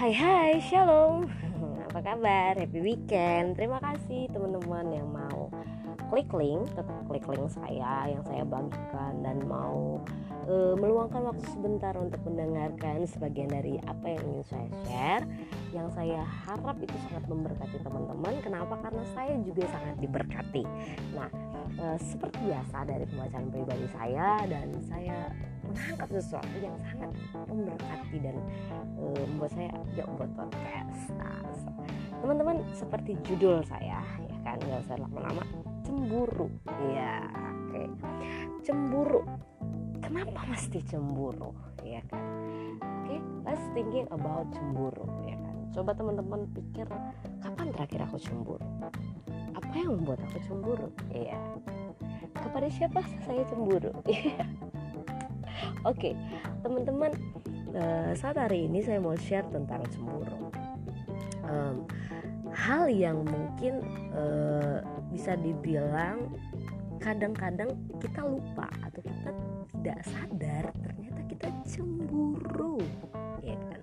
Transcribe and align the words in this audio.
Hai 0.00 0.16
hai, 0.16 0.52
shalom 0.64 1.28
Apa 1.84 2.00
kabar? 2.00 2.56
Happy 2.56 2.80
weekend 2.80 3.52
Terima 3.52 3.76
kasih 3.84 4.32
teman-teman 4.32 4.96
yang 4.96 5.04
mau 5.12 5.39
klik 6.10 6.30
link 6.34 6.66
klik 7.06 7.26
link 7.30 7.46
saya 7.54 8.10
yang 8.10 8.22
saya 8.26 8.42
bagikan 8.42 9.22
Dan 9.22 9.46
mau 9.46 10.02
uh, 10.50 10.74
meluangkan 10.74 11.30
waktu 11.30 11.46
sebentar 11.54 11.94
untuk 11.94 12.18
mendengarkan 12.26 13.06
Sebagian 13.06 13.50
dari 13.50 13.78
apa 13.86 14.18
yang 14.18 14.22
ingin 14.26 14.44
saya 14.50 14.68
share. 14.84 15.24
Yang 15.70 15.88
saya 15.94 16.20
harap 16.26 16.76
itu 16.82 16.96
sangat 17.06 17.24
memberkati 17.30 17.78
teman-teman. 17.86 18.34
Kenapa? 18.42 18.74
Karena 18.82 19.04
saya 19.14 19.38
juga 19.46 19.64
sangat 19.70 19.96
diberkati. 20.02 20.62
Nah, 21.14 21.30
uh, 21.78 21.96
seperti 21.98 22.38
biasa 22.50 22.76
dari 22.90 23.04
pembacaan 23.06 23.46
pribadi 23.54 23.86
saya 23.94 24.42
Dan 24.50 24.68
saya 24.90 25.30
menangkap 25.70 26.08
sesuatu 26.10 26.56
yang 26.58 26.74
sangat 26.82 27.10
memberkati 27.46 28.16
dan 28.18 28.36
uh, 28.98 29.22
membuat 29.30 29.52
saya 29.54 29.70
yuk 29.94 30.08
buat 30.18 30.30
podcast. 30.34 31.00
Nah, 31.14 31.38
teman-teman 32.18 32.56
seperti 32.74 33.14
judul 33.22 33.62
saya 33.62 34.02
ya 34.02 34.38
kan? 34.42 34.58
Nggak 34.58 34.82
usah 34.90 34.98
lama-lama 34.98 35.69
cemburu. 35.90 36.46
Ya 36.94 37.26
oke. 37.26 37.74
Okay. 37.74 37.86
cemburu. 38.62 39.20
Kenapa 39.98 40.46
mesti 40.46 40.78
cemburu? 40.86 41.50
Ya 41.82 41.98
kan? 42.06 42.22
Oke 42.78 43.18
okay, 43.18 43.18
let's 43.42 43.64
thinking 43.74 44.06
about 44.14 44.46
cemburu 44.54 45.06
ya 45.26 45.34
kan? 45.34 45.54
Coba 45.74 45.90
teman-teman 45.98 46.46
pikir 46.54 46.86
kapan 47.42 47.74
terakhir 47.74 48.06
aku 48.06 48.22
cemburu? 48.22 48.62
Apa 49.58 49.74
yang 49.74 49.98
membuat 49.98 50.22
aku 50.30 50.38
cemburu? 50.46 50.94
Iya. 51.10 51.38
Kepada 52.38 52.70
siapa 52.70 53.02
saya 53.26 53.42
cemburu? 53.50 53.90
Iya. 54.06 54.46
Oke, 55.84 55.92
okay, 55.92 56.14
teman-teman, 56.64 57.12
uh, 57.76 58.16
saat 58.16 58.40
hari 58.40 58.64
ini 58.64 58.80
saya 58.80 58.96
mau 58.96 59.12
share 59.12 59.44
tentang 59.52 59.84
cemburu. 59.92 60.48
Um, 61.44 61.84
hal 62.54 62.88
yang 62.88 63.28
mungkin 63.28 63.84
uh, 64.16 64.80
bisa 65.10 65.34
dibilang 65.36 66.30
kadang-kadang 67.00 67.72
kita 67.98 68.20
lupa 68.22 68.68
atau 68.84 69.00
kita 69.00 69.30
tidak 69.72 69.98
sadar 70.04 70.64
ternyata 70.84 71.20
kita 71.26 71.48
cemburu, 71.64 72.78
ya 73.40 73.56
kan? 73.56 73.80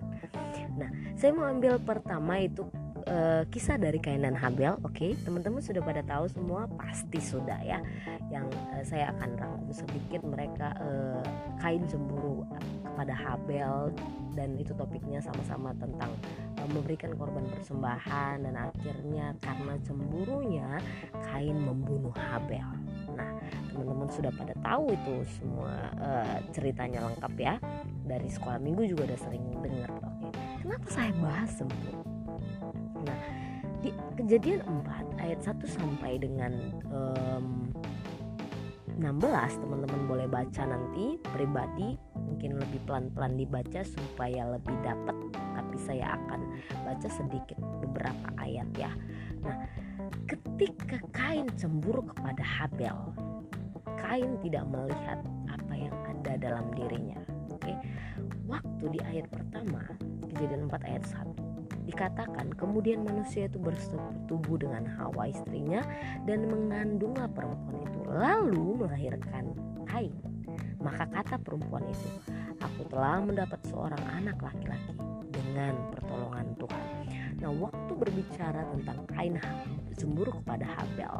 Nah, 0.78 0.90
saya 1.18 1.34
mau 1.34 1.50
ambil 1.50 1.82
pertama 1.82 2.38
itu 2.38 2.62
uh, 3.10 3.42
kisah 3.50 3.80
dari 3.80 3.98
Kain 3.98 4.22
dan 4.22 4.38
Habel. 4.38 4.78
Oke, 4.86 5.18
teman-teman 5.26 5.58
sudah 5.58 5.82
pada 5.82 6.06
tahu 6.06 6.30
semua 6.30 6.70
pasti 6.78 7.18
sudah 7.18 7.58
ya. 7.66 7.82
Yang 8.30 8.46
uh, 8.70 8.84
saya 8.86 9.10
akan 9.16 9.30
rangkum 9.34 9.70
sedikit 9.74 10.22
mereka 10.22 10.76
uh, 10.78 11.24
Kain 11.58 11.82
cemburu 11.90 12.46
kepada 12.84 13.14
Habel 13.16 13.90
dan 14.38 14.54
itu 14.54 14.70
topiknya 14.78 15.18
sama-sama 15.18 15.74
tentang 15.74 16.14
memberikan 16.70 17.16
korban 17.16 17.48
persembahan 17.50 18.44
dan 18.44 18.54
akhirnya 18.56 19.34
karena 19.40 19.74
cemburunya 19.82 20.68
Kain 21.28 21.58
membunuh 21.58 22.12
Habel. 22.14 22.66
Nah, 23.16 23.30
teman-teman 23.72 24.08
sudah 24.12 24.30
pada 24.30 24.54
tahu 24.62 24.94
itu 24.94 25.14
semua 25.40 25.90
uh, 25.98 26.36
ceritanya 26.54 27.04
lengkap 27.08 27.34
ya. 27.40 27.54
Dari 28.06 28.28
sekolah 28.28 28.60
minggu 28.60 28.86
juga 28.88 29.12
udah 29.12 29.20
sering 29.20 29.44
dengar. 29.60 29.90
Oke, 29.98 30.28
kenapa 30.62 30.86
saya 30.88 31.12
bahas 31.18 31.50
cemburu? 31.56 32.04
Nah, 33.02 33.18
di 33.82 33.90
kejadian 34.18 34.62
4 34.62 35.22
ayat 35.22 35.40
1 35.42 35.62
sampai 35.66 36.12
dengan 36.18 36.52
um, 36.90 37.70
16 38.98 39.62
teman-teman 39.62 40.02
boleh 40.10 40.26
baca 40.26 40.62
nanti 40.66 41.22
pribadi 41.30 41.94
mungkin 42.18 42.58
lebih 42.58 42.82
pelan-pelan 42.82 43.38
dibaca 43.38 43.86
supaya 43.86 44.42
lebih 44.50 44.74
dapat 44.82 45.14
tapi 45.68 45.84
saya 45.84 46.16
akan 46.16 46.40
baca 46.88 47.08
sedikit 47.12 47.60
beberapa 47.84 48.32
ayat 48.40 48.64
ya. 48.80 48.88
Nah, 49.44 49.68
ketika 50.24 50.96
Kain 51.12 51.44
cemburu 51.60 52.00
kepada 52.08 52.40
Habel, 52.40 52.96
Kain 54.00 54.40
tidak 54.40 54.64
melihat 54.72 55.20
apa 55.44 55.74
yang 55.76 55.92
ada 56.08 56.40
dalam 56.40 56.72
dirinya. 56.72 57.20
Oke. 57.52 57.76
Waktu 58.48 58.96
di 58.96 59.00
ayat 59.04 59.28
pertama, 59.28 59.84
kejadian 60.32 60.72
4 60.72 60.88
ayat 60.88 61.04
1 61.04 61.36
Dikatakan 61.84 62.56
kemudian 62.56 63.04
manusia 63.04 63.44
itu 63.44 63.60
bersetubuh 63.60 64.56
dengan 64.56 64.88
Hawa 64.88 65.28
istrinya 65.28 65.84
dan 66.24 66.48
mengandunglah 66.48 67.28
perempuan 67.28 67.76
itu 67.84 68.00
lalu 68.08 68.64
melahirkan 68.80 69.52
Kain. 69.84 70.16
Maka 70.80 71.04
kata 71.12 71.36
perempuan 71.44 71.84
itu, 71.84 72.08
aku 72.56 72.88
telah 72.88 73.20
mendapat 73.20 73.60
seorang 73.68 74.00
anak 74.16 74.40
laki-laki 74.40 75.07
dengan 75.58 75.90
pertolongan 75.90 76.46
Tuhan. 76.54 76.86
Nah, 77.42 77.50
waktu 77.50 77.92
berbicara 77.98 78.62
tentang 78.78 78.98
Kain 79.10 79.34
cemburu 79.98 80.30
kepada 80.38 80.70
Habel, 80.78 81.14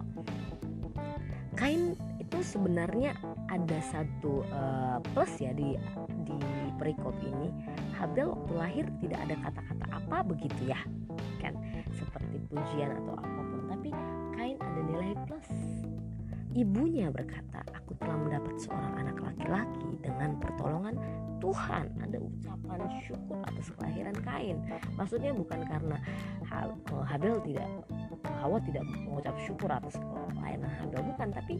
Kain 1.58 1.98
itu 2.22 2.38
sebenarnya 2.38 3.18
ada 3.50 3.78
satu 3.82 4.46
uh, 4.54 5.02
plus 5.10 5.42
ya 5.42 5.50
di 5.50 5.74
di 6.22 6.38
perikop 6.78 7.18
ini. 7.18 7.50
Habel 7.98 8.30
waktu 8.30 8.52
lahir 8.54 8.86
tidak 9.02 9.26
ada 9.26 9.34
kata-kata 9.42 9.86
apa 9.90 10.16
begitu 10.22 10.70
ya 10.70 10.78
kan? 11.42 11.58
Seperti 11.90 12.38
pujian 12.46 12.94
atau 12.94 13.18
apa 13.18 13.40
pun 13.42 13.60
tapi 13.66 13.90
Kain 14.38 14.54
ada 14.62 14.80
nilai 14.86 15.18
plus. 15.26 15.50
Ibunya 16.54 17.10
berkata 17.10 17.66
aku 17.74 17.98
telah 17.98 18.14
mendapat 18.14 18.54
seorang 18.62 19.02
anak 19.02 19.18
laki-laki 19.18 19.98
dengan 19.98 20.38
pertolongan 20.38 20.94
Tuhan 21.38 21.86
ada 22.02 22.18
ucapan 22.18 22.80
syukur 23.02 23.38
atas 23.46 23.66
kelahiran 23.78 24.16
Kain. 24.26 24.58
Maksudnya 24.98 25.32
bukan 25.34 25.60
karena 25.66 25.96
Habel 27.06 27.38
tidak 27.46 27.68
Hawa 28.38 28.58
tidak 28.62 28.84
mengucap 28.86 29.34
syukur 29.42 29.70
atas 29.70 29.98
kelahiran 29.98 30.66
Habel 30.66 31.02
bukan 31.14 31.28
tapi 31.34 31.54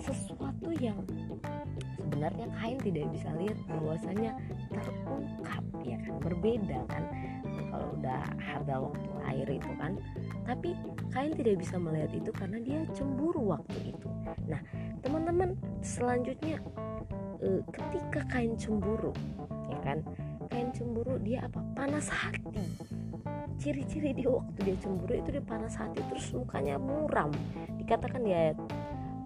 sesuatu 0.00 0.72
yang 0.80 0.98
sebenarnya 1.96 2.46
Kain 2.56 2.78
tidak 2.80 3.06
bisa 3.12 3.28
lihat 3.36 3.58
bahwasanya 3.68 4.30
terungkap 4.72 5.64
ya 5.84 5.96
kan? 6.02 6.14
Berbeda 6.20 6.78
kan? 6.88 7.04
Kalau 7.72 7.88
udah 8.00 8.22
Habel 8.40 8.80
waktu 8.88 9.08
air 9.28 9.48
itu 9.48 9.70
kan? 9.80 9.92
Tapi 10.44 10.76
Kain 11.12 11.32
tidak 11.36 11.60
bisa 11.60 11.76
melihat 11.76 12.12
itu 12.12 12.30
karena 12.32 12.58
dia 12.60 12.80
cemburu 12.96 13.52
waktu 13.52 13.96
itu. 13.96 14.08
Nah 14.48 14.60
teman-teman 15.04 15.56
selanjutnya 15.80 16.60
ketika 17.70 18.20
Kain 18.30 18.54
cemburu 18.54 19.12
ya 19.70 19.78
kan? 19.82 19.98
Kain 20.50 20.68
cemburu 20.70 21.18
dia 21.22 21.48
apa? 21.48 21.60
Panas 21.74 22.06
hati. 22.12 22.64
Ciri-ciri 23.58 24.10
dia 24.14 24.28
waktu 24.30 24.58
dia 24.66 24.76
cemburu 24.82 25.14
itu 25.14 25.28
dia 25.30 25.44
panas 25.44 25.74
hati 25.78 26.02
terus 26.10 26.30
mukanya 26.34 26.76
muram. 26.76 27.30
Dikatakan 27.78 28.22
di 28.26 28.32
ayat 28.34 28.58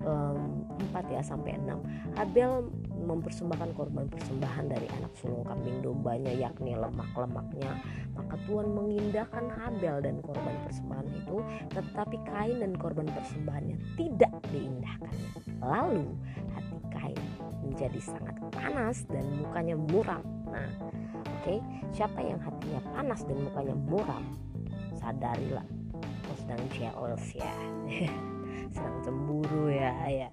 um, 0.07 0.65
4 0.93 1.13
ya 1.13 1.21
sampai 1.25 1.57
6 1.57 2.21
Abel 2.21 2.69
mempersembahkan 3.07 3.71
korban 3.77 4.09
persembahan 4.09 4.67
dari 4.67 4.89
anak 4.99 5.13
sulung 5.21 5.45
kambing 5.47 5.85
dombanya 5.85 6.33
yakni 6.33 6.75
lemak-lemaknya. 6.75 7.77
Maka 8.17 8.35
Tuhan 8.49 8.73
mengindahkan 8.73 9.45
Habel 9.53 10.01
dan 10.01 10.17
korban 10.25 10.57
persembahan 10.65 11.09
itu 11.13 11.37
tetapi 11.77 12.17
Kain 12.25 12.59
dan 12.65 12.73
korban 12.81 13.07
persembahannya 13.13 13.77
tidak 14.01 14.33
diindahkannya. 14.51 15.31
Lalu 15.61 16.07
hati 16.57 16.76
menjadi 17.73 18.01
sangat 18.01 18.37
panas 18.55 19.03
dan 19.11 19.25
mukanya 19.43 19.75
muram 19.75 20.23
nah 20.51 20.71
oke 20.83 21.43
okay, 21.43 21.59
siapa 21.91 22.23
yang 22.23 22.39
hatinya 22.39 22.81
panas 22.95 23.21
dan 23.27 23.37
mukanya 23.43 23.75
muram 23.75 24.25
sadarilah 24.97 25.67
kau 26.27 26.37
sedang 26.43 26.63
jealous 26.75 27.25
ya. 27.33 27.55
Sedang 28.75 28.99
cemburu 29.07 29.71
ya 29.71 29.95
ya. 30.11 30.29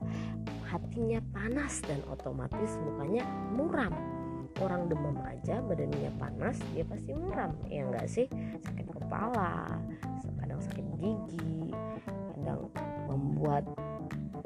Hatinya 0.66 1.22
panas 1.30 1.86
dan 1.86 2.02
otomatis 2.10 2.82
mukanya 2.82 3.24
muram. 3.54 3.94
Orang 4.62 4.90
demam 4.90 5.18
aja 5.26 5.62
badannya 5.62 6.10
panas 6.18 6.58
dia 6.74 6.82
pasti 6.86 7.14
muram. 7.14 7.54
Ya 7.70 7.86
enggak 7.86 8.10
sih? 8.10 8.26
Sakit 8.66 8.90
kepala 8.90 9.78
kadang 10.42 10.60
sakit 10.60 10.86
gigi 10.98 11.72
kadang 12.36 12.68
membuat 13.06 13.64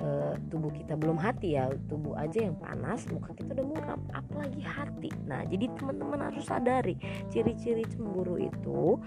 uh, 0.01 0.33
tubuh 0.49 0.71
kita 0.73 0.93
belum 0.97 1.17
hati 1.17 1.57
ya 1.57 1.69
tubuh 1.89 2.13
aja 2.17 2.45
yang 2.49 2.57
panas 2.57 3.05
muka 3.09 3.33
kita 3.33 3.57
udah 3.57 3.67
muram 3.67 4.01
apalagi 4.13 4.61
hati. 4.61 5.09
Nah 5.25 5.45
jadi 5.45 5.69
teman-teman 5.77 6.31
harus 6.31 6.45
sadari 6.45 6.95
ciri-ciri 7.29 7.85
cemburu 7.89 8.37
itu 8.37 8.97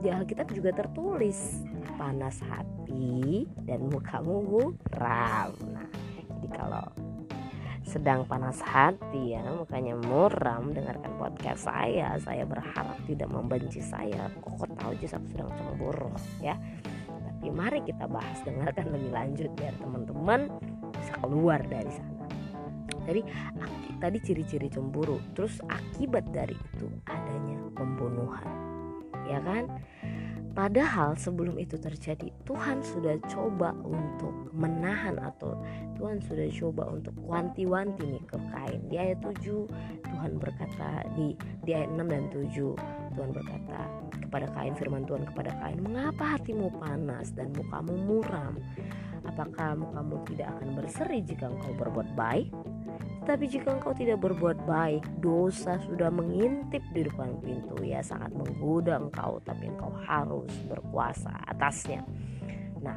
di 0.00 0.08
Alkitab 0.08 0.48
juga 0.56 0.72
tertulis 0.72 1.60
panas 2.00 2.40
hati 2.40 3.44
dan 3.68 3.84
mukamu 3.92 4.40
muram. 4.40 5.52
Nah, 5.76 5.88
jadi 6.40 6.48
kalau 6.56 6.86
sedang 7.84 8.24
panas 8.24 8.62
hati 8.64 9.36
ya 9.36 9.44
mukanya 9.52 9.98
muram 10.00 10.72
dengarkan 10.72 11.12
podcast 11.20 11.68
saya. 11.68 12.16
Saya 12.16 12.48
berharap 12.48 12.96
tidak 13.04 13.28
membenci 13.28 13.84
saya. 13.84 14.32
Kok 14.40 14.72
tahu 14.72 14.96
aja 14.96 15.20
aku 15.20 15.26
sedang 15.28 15.52
cemburu 15.52 16.12
ya 16.40 16.56
tapi 17.40 17.56
mari 17.56 17.80
kita 17.80 18.04
bahas 18.04 18.36
dengarkan 18.46 18.92
lebih 18.92 19.16
lanjut 19.16 19.48
biar 19.56 19.72
teman-teman 19.80 20.52
bisa 20.92 21.16
keluar 21.24 21.64
dari 21.64 21.88
sana. 21.88 22.28
Jadi 23.08 23.24
tadi 23.96 24.18
ciri-ciri 24.20 24.68
cemburu 24.68 25.16
terus 25.32 25.56
akibat 25.72 26.28
dari 26.36 26.52
itu 26.52 26.92
adanya 27.08 27.64
pembunuhan. 27.72 28.44
Ya 29.24 29.40
kan? 29.40 29.72
Padahal 30.52 31.16
sebelum 31.16 31.56
itu 31.56 31.80
terjadi 31.80 32.28
Tuhan 32.44 32.84
sudah 32.84 33.16
coba 33.24 33.72
untuk 33.88 34.52
menahan 34.52 35.16
atau 35.16 35.56
Tuhan 35.96 36.20
sudah 36.20 36.44
coba 36.52 36.92
untuk 36.92 37.16
wanti-wanti 37.24 38.04
nih 38.04 38.24
ke 38.28 38.36
Kain. 38.52 38.84
Di 38.92 39.00
ayat 39.00 39.24
7 39.24 39.64
Tuhan 40.04 40.36
berkata 40.36 41.08
di 41.16 41.32
di 41.64 41.72
ayat 41.72 41.88
6 41.96 42.04
dan 42.04 42.24
7 42.28 42.99
Tuhan 43.14 43.30
berkata 43.34 43.80
kepada 44.22 44.46
Kain 44.54 44.74
firman 44.78 45.02
Tuhan 45.06 45.26
kepada 45.26 45.50
Kain, 45.58 45.78
"Mengapa 45.82 46.38
hatimu 46.38 46.70
panas 46.78 47.34
dan 47.34 47.50
mukamu 47.54 47.94
muram? 47.98 48.58
Apakah 49.26 49.76
mukamu 49.76 50.22
tidak 50.26 50.54
akan 50.56 50.78
berseri 50.78 51.18
jika 51.22 51.50
engkau 51.50 51.74
berbuat 51.74 52.14
baik?" 52.14 52.48
Tapi 53.20 53.44
jika 53.46 53.76
engkau 53.76 53.92
tidak 53.92 54.24
berbuat 54.24 54.64
baik, 54.64 55.04
dosa 55.20 55.76
sudah 55.84 56.08
mengintip 56.08 56.80
di 56.96 57.04
depan 57.04 57.36
pintu. 57.44 57.78
Ya 57.84 58.00
sangat 58.00 58.32
menggoda 58.32 58.96
engkau, 58.96 59.38
tapi 59.44 59.68
engkau 59.68 59.92
harus 60.08 60.50
berkuasa 60.66 61.30
atasnya. 61.46 62.00
Nah, 62.80 62.96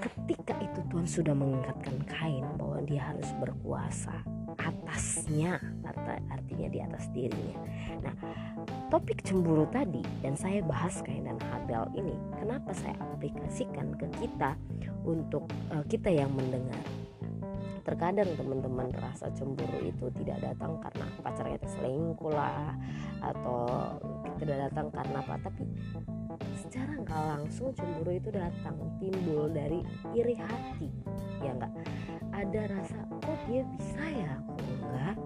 ketika 0.00 0.56
itu 0.64 0.80
Tuhan 0.88 1.06
sudah 1.06 1.34
mengingatkan 1.36 2.02
Kain 2.08 2.46
bahwa 2.56 2.80
dia 2.82 3.04
harus 3.04 3.28
berkuasa 3.36 4.16
atasnya, 4.62 5.58
artinya 6.30 6.68
di 6.70 6.78
atas 6.78 7.04
dirinya. 7.10 7.58
Nah, 8.02 8.14
topik 8.88 9.24
cemburu 9.26 9.66
tadi 9.70 10.02
dan 10.22 10.38
saya 10.38 10.62
bahas 10.62 11.02
Kain 11.02 11.26
dan 11.26 11.40
Habel 11.50 11.90
ini, 11.98 12.14
kenapa 12.38 12.70
saya 12.76 12.94
aplikasikan 13.16 13.96
ke 13.98 14.06
kita 14.22 14.54
untuk 15.02 15.48
uh, 15.74 15.82
kita 15.90 16.12
yang 16.12 16.30
mendengar 16.32 16.80
terkadang 17.82 18.30
teman-teman 18.38 18.94
rasa 18.94 19.26
cemburu 19.34 19.82
itu 19.82 20.06
tidak 20.22 20.38
datang 20.38 20.78
karena 20.78 21.06
pacar 21.18 21.46
kita 21.50 21.66
selingkuh 21.66 22.30
lah 22.30 22.78
atau 23.18 23.58
tidak 24.38 24.70
datang 24.70 24.86
karena 24.94 25.18
apa 25.18 25.34
tapi 25.42 25.66
secara 26.62 26.94
nggak 27.02 27.22
langsung 27.26 27.74
cemburu 27.74 28.14
itu 28.14 28.30
datang 28.30 28.78
timbul 29.02 29.50
dari 29.50 29.82
iri 30.14 30.38
hati 30.38 30.88
ya 31.42 31.58
enggak 31.58 31.74
ada 32.32 32.60
rasa 32.72 32.98
kok 33.22 33.38
dia 33.46 33.62
bisa 33.76 34.02
ya? 34.02 34.32
Kok 34.48 34.60
enggak? 34.60 35.16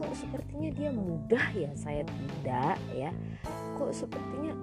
Kok 0.00 0.14
sepertinya 0.16 0.70
dia 0.72 0.90
mudah 0.90 1.46
ya? 1.52 1.70
Saya 1.76 2.02
tidak 2.08 2.76
ya. 2.96 3.10
Kok 3.76 3.92
sepertinya 3.92 4.56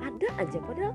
ada 0.00 0.28
aja 0.40 0.58
padahal 0.64 0.94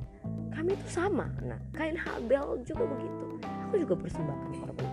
kami 0.52 0.74
itu 0.74 0.88
sama. 0.90 1.30
Nah 1.46 1.62
kain 1.78 1.96
Habel 1.96 2.62
juga 2.66 2.84
begitu. 2.90 3.26
Aku 3.70 3.76
juga 3.82 3.96
persembahkan 3.96 4.52
korban 4.62 4.88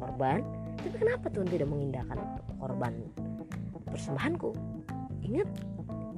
korban. 0.00 0.40
Tapi 0.78 0.96
kenapa 0.98 1.26
Tuhan 1.28 1.48
tidak 1.50 1.68
mengindahkan 1.68 2.18
korban 2.58 2.94
persembahanku 3.88 4.52
ingat 5.24 5.48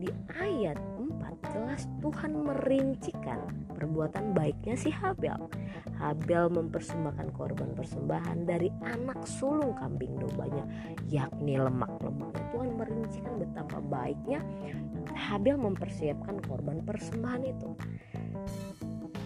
di 0.01 0.09
ayat 0.37 0.77
4 0.99 1.10
jelas 1.49 1.89
Tuhan 2.05 2.37
merincikan 2.37 3.41
perbuatan 3.73 4.37
baiknya 4.37 4.77
si 4.77 4.93
Habel. 4.93 5.49
Habel 5.97 6.53
mempersembahkan 6.53 7.33
korban 7.33 7.73
persembahan 7.73 8.45
dari 8.45 8.69
anak 8.85 9.25
sulung 9.25 9.73
kambing 9.77 10.17
dombanya 10.21 10.65
yakni 11.09 11.57
lemak-lemaknya 11.57 12.45
Tuhan 12.53 12.77
merincikan 12.77 13.35
betapa 13.41 13.81
baiknya 13.81 14.41
Habel 15.17 15.57
mempersiapkan 15.57 16.41
korban 16.45 16.85
persembahan 16.85 17.43
itu. 17.45 17.71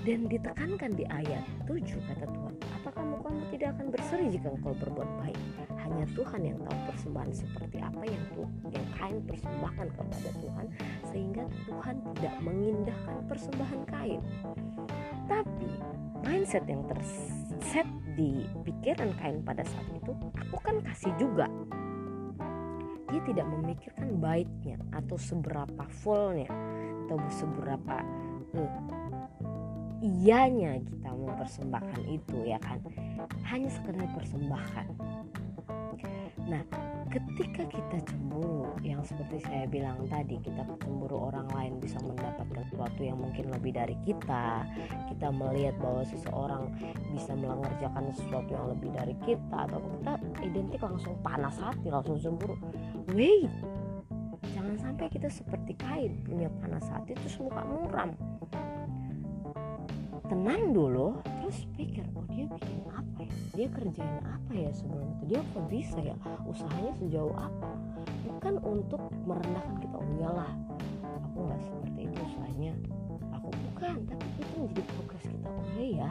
Dan 0.04 0.28
ditekankan 0.28 0.92
di 0.92 1.08
ayat 1.08 1.42
7 1.64 1.80
kata 1.80 2.28
Tuhan 2.28 2.54
apakah 2.84 3.16
mukamu 3.16 3.40
tidak 3.48 3.72
akan 3.80 3.88
berseri 3.88 4.28
jika 4.28 4.52
engkau 4.52 4.76
berbuat 4.76 5.08
baik? 5.24 5.40
Hanya 5.80 6.04
Tuhan 6.12 6.40
yang 6.44 6.60
tahu 6.68 6.78
persembahan 6.92 7.32
seperti 7.32 7.80
apa 7.80 8.04
yang 8.04 8.24
tuh 8.36 8.48
yang 8.68 8.86
Kain 9.00 9.18
persembahkan 9.24 9.88
kepada 9.96 10.30
Tuhan 10.36 10.66
sehingga 11.08 11.44
Tuhan 11.64 11.96
tidak 12.12 12.34
mengindahkan 12.44 13.16
persembahan 13.24 13.80
Kain. 13.88 14.20
Tapi 15.24 15.70
mindset 16.28 16.68
yang 16.68 16.84
terset 16.84 17.88
di 18.20 18.44
pikiran 18.68 19.16
Kain 19.16 19.40
pada 19.40 19.64
saat 19.64 19.88
itu 19.88 20.12
aku 20.36 20.56
kan 20.60 20.76
kasih 20.84 21.12
juga. 21.16 21.48
Dia 23.08 23.20
tidak 23.24 23.48
memikirkan 23.48 24.20
baiknya 24.20 24.76
atau 24.92 25.16
seberapa 25.16 25.88
fullnya 26.04 26.52
atau 27.08 27.16
seberapa 27.32 27.96
uh, 28.60 28.72
ianya 30.04 30.76
kita 30.84 31.08
mempersembahkan 31.16 32.02
itu 32.12 32.36
ya 32.44 32.60
kan? 32.60 32.76
Hanya 33.48 33.72
sekedar 33.72 34.04
persembahkan. 34.12 34.86
Nah 36.44 36.60
ketika 37.08 37.64
kita 37.70 37.98
cemburu 38.04 38.74
yang 38.84 39.00
seperti 39.00 39.40
saya 39.46 39.64
bilang 39.70 40.04
tadi 40.12 40.36
kita 40.44 40.66
cemburu 40.82 41.30
orang 41.32 41.46
lain 41.56 41.78
bisa 41.80 41.96
mendapatkan 42.04 42.66
sesuatu 42.68 43.00
yang 43.00 43.16
mungkin 43.16 43.48
lebih 43.48 43.72
dari 43.72 43.96
kita. 44.04 44.68
Kita 45.08 45.32
melihat 45.32 45.80
bahwa 45.80 46.04
seseorang 46.04 46.68
bisa 47.16 47.32
mengerjakan 47.32 48.12
sesuatu 48.12 48.50
yang 48.52 48.66
lebih 48.76 48.92
dari 48.92 49.14
kita 49.24 49.64
atau 49.72 49.80
kita 49.80 50.12
identik 50.44 50.80
langsung 50.84 51.16
panas 51.24 51.56
hati 51.56 51.88
langsung 51.88 52.20
cemburu. 52.20 52.60
Wait 53.16 53.48
jangan 54.52 54.76
sampai 54.76 55.06
kita 55.08 55.28
seperti 55.32 55.72
kain 55.80 56.20
punya 56.26 56.52
panas 56.60 56.84
hati 56.92 57.16
terus 57.16 57.36
muka 57.40 57.64
muram 57.64 58.12
tenang 60.24 60.72
dulu 60.72 61.20
terus 61.44 61.68
pikir 61.76 62.04
oh 62.16 62.24
dia 62.32 62.48
bikin 62.48 62.80
apa 62.88 63.18
ya? 63.20 63.32
Dia 63.54 63.68
kerjain 63.68 64.18
apa 64.24 64.52
ya 64.56 64.70
sebelum 64.72 65.06
itu 65.12 65.22
dia 65.28 65.40
kok 65.52 65.64
bisa 65.68 65.98
ya? 66.00 66.16
Usahanya 66.48 66.92
sejauh 66.96 67.36
apa? 67.36 67.70
Bukan 68.24 68.54
untuk 68.64 69.02
merendahkan 69.28 69.76
kita. 69.84 69.96
Oh 70.00 70.08
iyalah 70.16 70.52
aku 71.20 71.38
nggak 71.44 71.60
seperti 71.60 72.00
itu 72.08 72.16
usahanya. 72.24 72.72
Aku 73.36 73.48
bukan 73.52 73.96
tapi 74.08 74.26
itu 74.40 74.54
menjadi 74.56 74.82
progres 74.96 75.24
kita. 75.28 75.48
Oh 75.52 75.64
iya 75.76 75.92
ya. 75.92 76.10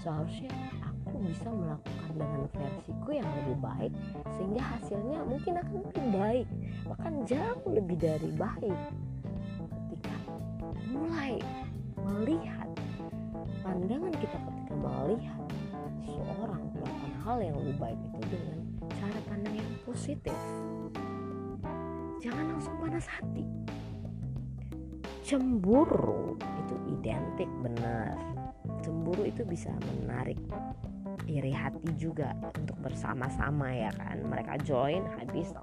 Seharusnya 0.00 0.52
aku 0.80 1.14
bisa 1.28 1.48
melakukan 1.52 2.10
dengan 2.16 2.42
versiku 2.48 3.08
yang 3.12 3.28
lebih 3.44 3.56
baik 3.60 3.92
sehingga 4.40 4.62
hasilnya 4.64 5.20
mungkin 5.28 5.60
akan 5.60 5.78
lebih 5.84 6.06
baik 6.16 6.46
bahkan 6.88 7.14
jauh 7.28 7.68
lebih 7.68 7.96
dari 8.00 8.30
baik. 8.32 8.78
Ketika 9.68 10.16
mulai 10.88 11.36
melihat 12.00 12.71
pandangan 13.62 14.12
kita 14.18 14.36
ketika 14.36 14.74
melihat 14.74 15.46
seorang 16.02 16.62
melakukan 16.74 17.12
hal 17.22 17.38
yang 17.38 17.56
lebih 17.62 17.76
baik 17.78 18.00
itu 18.02 18.20
dengan 18.34 18.58
cara 18.98 19.20
pandang 19.30 19.54
yang 19.54 19.72
positif. 19.86 20.38
Jangan 22.22 22.44
langsung 22.54 22.74
panas 22.82 23.06
hati. 23.06 23.46
Cemburu 25.22 26.34
itu 26.38 26.74
identik 26.98 27.50
benar. 27.62 28.18
Cemburu 28.82 29.22
itu 29.26 29.46
bisa 29.46 29.70
menarik 29.94 30.38
iri 31.30 31.54
hati 31.54 31.86
juga 31.94 32.34
untuk 32.58 32.74
bersama-sama 32.82 33.70
ya 33.70 33.90
kan. 33.94 34.22
Mereka 34.26 34.66
join 34.66 35.06
habis 35.18 35.54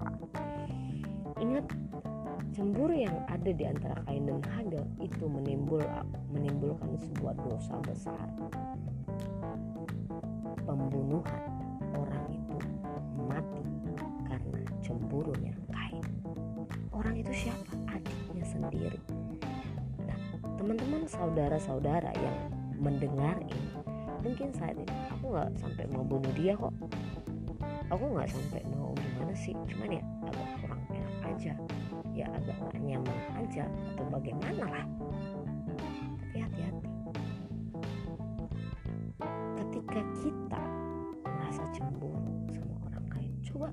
ingat 1.40 1.64
Cemburu 2.50 2.90
yang 2.90 3.14
ada 3.30 3.54
di 3.54 3.62
antara 3.62 3.94
Kain 4.10 4.26
dan 4.26 4.42
Habel 4.50 4.82
itu 4.98 5.22
menimbul 5.30 5.86
menimbulkan 6.34 6.98
sebuah 6.98 7.38
dosa 7.46 7.78
besar. 7.86 8.26
Pembunuhan 10.66 11.46
orang 11.94 12.26
itu 12.34 12.58
mati 13.22 13.62
karena 14.26 14.60
cemburunya 14.82 15.54
Kain. 15.70 16.02
Orang 16.90 17.14
itu 17.22 17.30
siapa? 17.30 17.70
Adiknya 17.86 18.42
sendiri. 18.42 18.98
Nah, 20.02 20.18
teman-teman 20.58 21.06
saudara-saudara 21.06 22.10
yang 22.18 22.38
mendengar 22.82 23.38
ini, 23.46 23.70
mungkin 24.26 24.50
saat 24.58 24.74
ini 24.74 24.90
aku 25.06 25.38
nggak 25.38 25.54
sampai 25.54 25.86
mau 25.86 26.02
bunuh 26.02 26.34
dia 26.34 26.58
kok. 26.58 26.74
Aku 27.94 28.10
nggak 28.10 28.26
sampai 28.26 28.66
mau 28.74 28.90
gimana 28.98 29.34
sih, 29.38 29.54
cuman 29.54 30.02
ya 30.02 30.04
agak 30.26 30.46
kurang 30.58 30.82
enak 30.90 31.14
aja 31.30 31.54
ya 32.20 32.28
agak 32.36 32.56
gak 32.68 32.82
nyaman 32.84 33.18
aja 33.40 33.64
atau 33.96 34.04
bagaimana 34.12 34.64
lah. 34.68 34.86
Tapi 36.20 36.36
hati-hati. 36.36 36.88
Ketika 39.56 40.00
kita 40.20 40.62
merasa 41.24 41.64
cemburu 41.72 42.20
sama 42.52 42.74
orang 42.92 43.06
lain 43.16 43.32
coba 43.40 43.68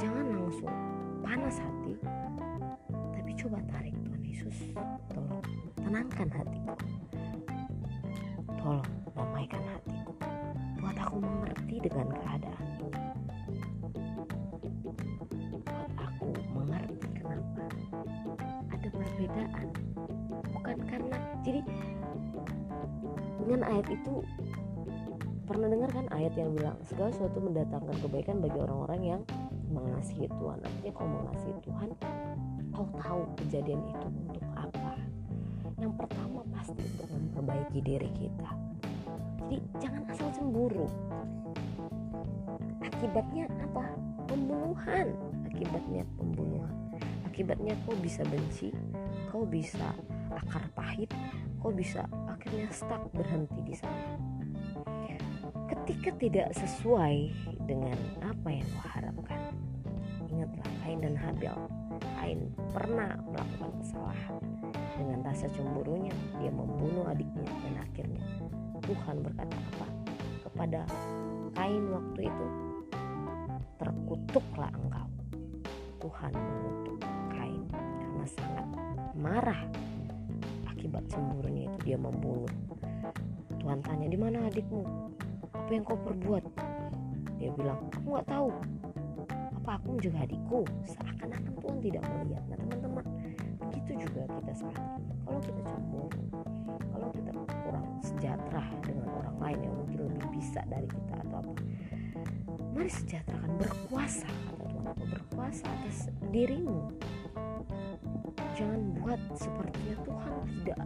jangan 0.00 0.26
langsung 0.32 0.72
panas 1.20 1.56
hati 1.60 1.94
tapi 3.12 3.30
coba 3.36 3.60
tarik 3.68 3.92
Tuhan 4.00 4.22
Yesus. 4.24 4.56
Tolong 5.12 5.44
tenangkan 5.76 6.28
hatiku. 6.32 6.74
Tolong 8.56 8.92
damaikan 9.12 9.62
hatiku. 9.76 10.12
Buat 10.80 10.96
aku 11.04 11.16
mengerti 11.20 11.76
dengan 11.84 12.08
keadaan. 12.16 12.72
perbedaan 12.82 13.21
jadi 21.52 21.68
dengan 23.44 23.60
ayat 23.68 23.86
itu 23.92 24.24
pernah 25.44 25.68
dengar 25.68 25.90
kan 25.92 26.08
ayat 26.16 26.32
yang 26.32 26.56
bilang 26.56 26.80
segala 26.88 27.12
sesuatu 27.12 27.44
mendatangkan 27.44 27.92
kebaikan 28.00 28.40
bagi 28.40 28.56
orang-orang 28.56 29.00
yang 29.04 29.20
mengasihi 29.68 30.32
Tuhan. 30.32 30.64
Artinya 30.64 30.92
kalau 30.96 31.10
mengasihi 31.20 31.56
Tuhan 31.60 31.90
kau 32.72 32.88
tahu 32.96 33.20
kejadian 33.44 33.84
itu 33.84 34.08
untuk 34.32 34.46
apa? 34.56 34.96
Yang 35.76 35.92
pertama 36.00 36.40
pasti 36.56 36.80
untuk 36.80 37.08
memperbaiki 37.12 37.78
diri 37.84 38.10
kita. 38.16 38.50
Jadi 39.52 39.56
jangan 39.76 40.02
asal 40.08 40.28
cemburu. 40.32 40.88
Akibatnya 42.80 43.44
apa? 43.60 43.92
Pembunuhan. 44.24 45.06
Akibatnya 45.52 46.08
pembunuhan. 46.16 46.72
Akibatnya 47.28 47.76
kau 47.84 47.92
bisa 48.00 48.24
benci 48.24 48.72
kau 49.32 49.48
bisa 49.48 49.96
akar 50.46 50.64
pahit 50.74 51.10
kau 51.62 51.70
bisa 51.70 52.06
akhirnya 52.26 52.66
stuck 52.74 53.06
berhenti 53.14 53.60
di 53.62 53.74
sana? 53.76 54.18
Ketika 55.70 56.10
tidak 56.20 56.48
sesuai 56.54 57.32
dengan 57.64 57.96
apa 58.20 58.48
yang 58.50 58.66
kau 58.76 58.88
harapkan 58.92 59.40
ingatlah 60.32 60.68
Kain 60.82 60.98
dan 61.04 61.14
Habil. 61.14 61.56
Kain 62.18 62.40
pernah 62.72 63.14
melakukan 63.28 63.70
kesalahan. 63.84 64.42
Dengan 64.92 65.20
rasa 65.24 65.46
cemburunya 65.52 66.12
dia 66.40 66.52
membunuh 66.52 67.08
adiknya 67.08 67.48
dan 67.64 67.74
akhirnya 67.80 68.24
Tuhan 68.84 69.16
berkata 69.24 69.56
apa? 69.56 69.86
Kepada 70.48 70.80
Kain 71.52 71.84
waktu 71.92 72.20
itu 72.26 72.46
terkutuklah 73.76 74.72
engkau. 74.72 75.08
Tuhan 76.02 76.32
mengutuk 76.34 76.98
Kain 77.30 77.62
karena 77.70 78.26
sangat 78.26 78.68
marah 79.14 79.62
akibat 80.82 81.06
cemburunya 81.06 81.70
itu 81.70 81.78
dia 81.86 81.94
membunuh. 81.94 82.50
Tuhan 83.62 83.78
tanya 83.86 84.10
di 84.10 84.18
mana 84.18 84.50
adikmu? 84.50 84.82
Apa 85.54 85.70
yang 85.70 85.86
kau 85.86 85.94
perbuat? 85.94 86.42
Dia 87.38 87.54
bilang 87.54 87.86
aku 87.94 88.18
nggak 88.18 88.26
tahu. 88.26 88.50
Apa 89.62 89.78
aku 89.78 90.02
juga 90.02 90.26
adikku? 90.26 90.66
Seakan-akan 90.82 91.54
Tuhan 91.62 91.78
tidak 91.86 92.02
melihat. 92.10 92.42
Nah 92.50 92.58
teman-teman 92.58 93.04
begitu 93.62 94.10
juga 94.10 94.26
kita 94.26 94.52
saat 94.58 94.82
kalau 95.22 95.38
kita 95.38 95.62
cemburu 95.70 96.10
kalau 96.90 97.08
kita 97.14 97.30
kurang 97.62 97.86
sejahtera 98.02 98.64
dengan 98.82 99.06
orang 99.22 99.36
lain 99.38 99.58
yang 99.62 99.74
mungkin 99.78 99.98
lebih 100.10 100.28
bisa 100.34 100.60
dari 100.66 100.88
kita 100.90 101.14
atau 101.22 101.46
apa 101.46 101.52
mari 102.74 102.90
sejahterakan 102.90 103.52
berkuasa 103.54 104.26
kata 104.26 104.64
Tuhan. 104.66 104.94
Berkuasa 104.98 105.64
atas 105.70 106.10
dirimu 106.34 106.90
jangan 108.62 108.80
buat 109.02 109.20
sepertinya 109.34 109.96
Tuhan 110.06 110.32
tidak 110.62 110.78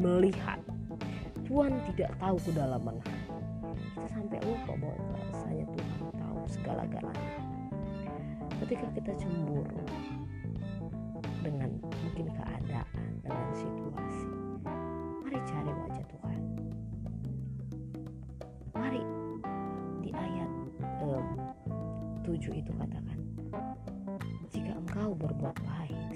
melihat. 0.00 0.60
Tuhan 1.44 1.72
tidak 1.92 2.10
tahu 2.16 2.36
kedalaman. 2.40 2.96
Hati 3.04 3.76
kita 3.84 4.08
sampai 4.08 4.40
lupa 4.48 4.72
bahwa 4.80 5.12
rasanya 5.28 5.66
Tuhan 5.68 6.08
tahu 6.16 6.40
segala-galanya. 6.48 7.36
Ketika 8.64 8.86
kita 8.96 9.12
cemburu 9.20 9.84
dengan 11.44 11.70
mungkin 11.84 12.26
keadaan 12.32 13.08
dengan 13.20 13.48
situasi 13.52 14.28
mari 15.20 15.38
cari 15.44 15.72
wajah 15.84 16.06
Tuhan. 16.08 16.40
Mari 18.72 19.02
di 20.00 20.10
ayat 20.16 20.50
um, 21.04 21.28
7 22.24 22.40
itu 22.56 22.72
katakan 22.72 23.07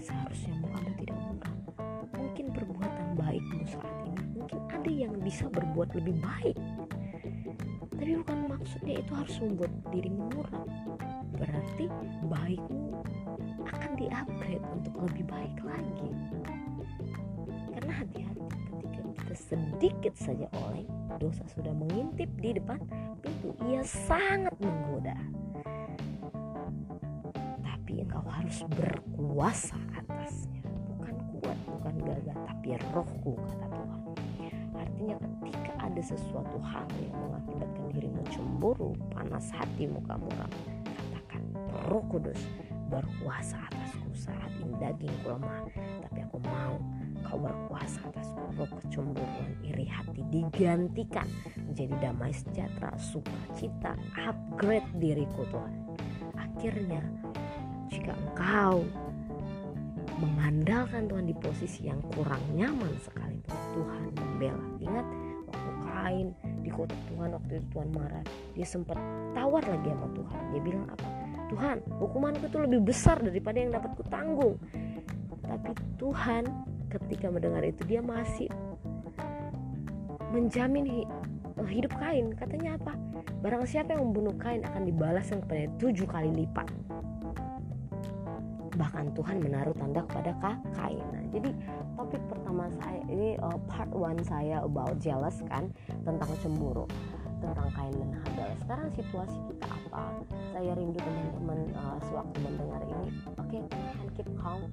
seharusnya 0.03 0.55
mukamu 0.59 0.91
tidak 0.99 1.19
muram 1.23 1.57
mungkin 2.19 2.47
perbuatan 2.51 3.09
baikmu 3.15 3.63
saat 3.71 3.97
ini. 4.03 4.23
Mungkin 4.35 4.61
ada 4.67 4.91
yang 4.91 5.15
bisa 5.23 5.47
berbuat 5.47 5.95
lebih 5.95 6.19
baik. 6.19 6.59
Tapi 7.95 8.19
bukan 8.19 8.39
maksudnya 8.51 8.99
itu 8.99 9.13
harus 9.15 9.37
membuat 9.39 9.73
dirimu 9.95 10.27
muram 10.35 10.67
berarti 11.39 11.87
baikmu 12.27 12.99
akan 13.67 13.91
di-upgrade 13.95 14.65
untuk 14.75 14.95
lebih 15.07 15.25
baik 15.31 15.57
lagi. 15.63 16.11
Karena 17.79 17.93
hati-hati 18.03 18.47
ketika 18.51 19.03
kita 19.23 19.35
sedikit 19.39 20.15
saja 20.19 20.47
oleng 20.67 20.91
dosa 21.23 21.47
sudah 21.55 21.71
mengintip 21.71 22.31
di 22.43 22.59
depan 22.59 22.83
pintu 23.23 23.55
ia 23.71 23.87
sangat 23.87 24.55
menggoda. 24.59 25.15
Tapi 27.63 28.03
engkau 28.03 28.25
harus 28.27 28.67
berkuasa 29.23 29.79
atasnya. 29.95 30.67
Bukan 30.91 31.15
kuat 31.39 31.59
bukan 31.71 31.95
gagah 32.03 32.39
tapi 32.43 32.75
rohku 32.91 33.39
kata 33.39 33.67
Tuhan. 33.71 34.03
Artinya 34.75 35.17
ketika 35.23 35.73
ada 35.79 36.03
sesuatu 36.03 36.59
hal 36.59 36.91
yang 36.99 37.15
mengakibatkan 37.31 37.87
dirimu 37.95 38.23
cemburu 38.35 38.99
panas 39.15 39.47
hati 39.55 39.87
muka 39.87 40.19
muram 40.19 40.51
katakan 40.83 41.43
roh 41.87 42.03
kudus 42.11 42.43
berkuasa 42.91 43.63
atasku 43.71 44.11
saat 44.11 44.51
ini 44.59 44.75
dagingku 44.83 45.31
lemah 45.31 45.71
tapi 46.03 46.19
aku 46.27 46.43
mau 46.43 46.75
kau 47.23 47.39
berkuasa 47.39 48.03
atasku. 48.11 48.43
Roh 48.59 48.71
kecemburuan 48.83 49.55
iri 49.63 49.87
hati 49.87 50.27
digantikan 50.35 51.31
menjadi 51.63 52.11
damai 52.11 52.35
sejahtera 52.35 52.91
sukacita 52.99 53.95
upgrade 54.19 54.91
diriku 54.99 55.47
Tuhan. 55.47 55.79
Akhirnya 56.35 57.07
jika 57.93 58.17
engkau 58.17 58.89
mengandalkan 60.21 61.09
Tuhan 61.09 61.27
di 61.29 61.37
posisi 61.37 61.89
yang 61.89 62.01
kurang 62.13 62.43
nyaman 62.53 62.93
sekalipun 63.01 63.57
Tuhan 63.73 64.03
membela. 64.17 64.67
Ingat 64.83 65.07
waktu 65.49 65.71
kain 65.87 66.29
di 66.61 66.71
kota 66.73 66.97
Tuhan 67.13 67.29
waktu 67.37 67.53
itu 67.61 67.67
Tuhan 67.73 67.89
marah 67.95 68.25
dia 68.53 68.67
sempat 68.67 68.99
tawar 69.33 69.65
lagi 69.65 69.89
sama 69.89 70.09
Tuhan. 70.13 70.43
Dia 70.53 70.61
bilang 70.61 70.87
apa? 70.91 71.09
Tuhan 71.53 71.77
hukumanku 72.01 72.45
itu 72.49 72.59
lebih 72.65 72.81
besar 72.85 73.17
daripada 73.21 73.57
yang 73.61 73.73
dapat 73.77 73.93
kutanggung. 73.97 74.57
Tapi 75.45 75.71
Tuhan 76.01 76.43
ketika 76.89 77.27
mendengar 77.29 77.65
itu 77.65 77.83
dia 77.85 78.01
masih 78.01 78.49
menjamin 80.33 81.05
hidup 81.69 81.93
kain. 82.01 82.33
Katanya 82.37 82.81
apa? 82.81 82.97
Barang 83.45 83.69
siapa 83.69 83.93
yang 83.93 84.13
membunuh 84.13 84.33
kain 84.41 84.65
akan 84.65 84.89
dibalaskan 84.89 85.45
kepada 85.45 85.69
tujuh 85.77 86.07
kali 86.09 86.31
lipat 86.45 86.71
bahkan 88.83 89.07
Tuhan 89.15 89.39
menaruh 89.39 89.75
tanda 89.79 90.03
kepada 90.11 90.35
kain 90.75 91.07
nah 91.15 91.23
jadi 91.31 91.51
topik 91.95 92.23
pertama 92.27 92.67
saya 92.83 93.01
ini 93.07 93.39
uh, 93.39 93.59
part 93.71 93.91
one 93.95 94.19
saya 94.27 94.59
about 94.67 94.99
jealous 94.99 95.39
kan 95.47 95.71
tentang 96.03 96.31
cemburu 96.43 96.91
tentang 97.39 97.71
kain 97.75 97.95
dan 97.95 98.11
Habel 98.23 98.51
sekarang 98.63 98.89
situasi 98.95 99.35
kita 99.51 99.67
apa? 99.67 100.15
Saya 100.55 100.79
rindu 100.79 101.03
teman-teman 101.03 101.75
uh, 101.75 101.99
sewaktu 102.07 102.39
mendengar 102.39 102.81
ini. 102.87 103.11
Oke 103.35 103.59
okay, 103.59 103.63
keep 104.15 104.29
calm. 104.39 104.71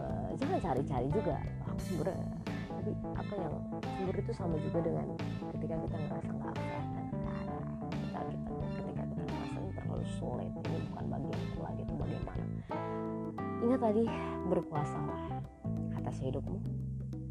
Uh, 0.00 0.32
jangan 0.40 0.58
cari-cari 0.72 1.08
juga. 1.12 1.36
Cemburu. 1.84 2.16
Tapi 2.48 2.90
apa 3.12 3.32
yang 3.36 3.54
cemburu 3.84 4.18
itu 4.24 4.32
sama 4.32 4.56
juga 4.56 4.78
dengan 4.80 5.06
ketika 5.52 5.74
kita 5.84 5.96
ngerasa 6.00 6.30
nggak 6.32 6.54
dan 6.56 8.26
kita, 8.32 8.50
ketika 8.80 9.02
kita 9.04 9.22
ngerasa 9.28 9.58
terlalu 9.76 10.06
sulit 10.16 10.52
ini 10.64 10.78
bukan 10.90 11.04
bagianku 11.12 11.60
lagi 11.60 11.82
itu 11.84 11.94
bagaimana 11.94 12.44
tadi 13.78 14.02
berpuasalah 14.50 15.38
atas 15.94 16.18
hidupmu. 16.18 16.58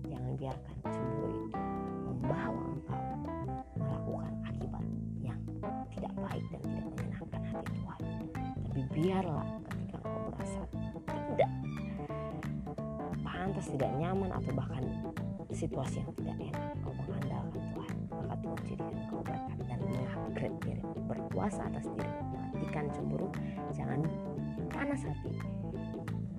Jangan 0.08 0.34
biarkan 0.40 0.76
cemburu 0.88 1.28
itu 1.44 1.60
membawa 2.08 2.64
engkau 2.72 3.04
melakukan 3.76 4.34
akibat 4.48 4.86
yang 5.20 5.40
tidak 5.92 6.14
baik 6.16 6.46
dan 6.48 6.60
tidak 6.64 6.88
menyenangkan 6.88 7.44
hati 7.52 7.72
Tuhan. 7.76 8.00
Tapi 8.64 8.82
biarlah 8.96 9.48
ketika 9.68 9.98
engkau 10.00 10.20
merasa 10.32 10.62
tidak 11.36 11.52
pantas 13.20 13.68
tidak 13.68 13.92
nyaman 14.00 14.32
atau 14.32 14.52
bahkan 14.56 14.84
situasi 15.52 16.00
yang 16.00 16.12
tidak 16.16 16.36
enak 16.48 16.64
kau 16.80 16.96
mengandalkan 16.96 17.64
Tuhan. 17.76 17.98
Maka 18.08 18.36
Tuhan 18.40 18.60
jadikan 18.64 19.04
kau 19.12 19.20
berkat 19.20 19.58
dan 19.68 19.80
mengupgrade 19.84 20.58
diri. 20.64 20.84
Berpuasa 21.12 21.68
atas 21.68 21.86
diri. 21.92 22.12
Matikan 22.32 22.88
cemburu. 22.96 23.28
Jangan 23.76 24.00
panas 24.72 25.04
hati 25.04 25.36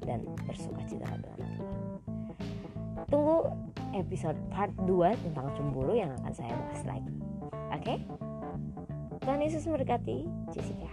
dan 0.04 0.22
bersuka 0.46 0.82
cita 0.86 1.06
dalam 1.06 1.38
Tuhan 1.46 1.78
tunggu 3.08 3.48
episode 3.96 4.36
part 4.52 4.72
2 4.84 5.24
tentang 5.24 5.48
cemburu 5.56 5.96
yang 5.96 6.12
akan 6.20 6.32
saya 6.36 6.52
bahas 6.52 6.82
lagi. 6.84 7.14
Oke? 7.72 7.82
Okay? 7.82 7.98
Tuhan 9.24 9.40
Yesus 9.44 9.64
memberkati 9.68 10.24
Jessica 10.52 10.88